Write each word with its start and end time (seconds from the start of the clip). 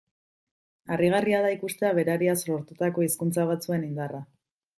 Harrigarria 0.95 1.41
da 1.47 1.51
ikustea 1.57 1.91
berariaz 1.99 2.35
sortutako 2.49 3.07
hizkuntza 3.09 3.47
batzuen 3.53 3.87
indarra. 3.91 4.25